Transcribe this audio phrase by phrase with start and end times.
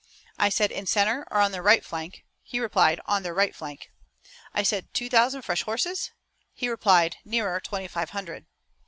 [0.39, 3.91] I said: 'In center or on their right flank?' He replied: 'On their right flank.'
[4.51, 6.09] I said: 'Two thousand fresh horses?'
[6.55, 8.47] He replied: 'Nearer twenty five hundred.'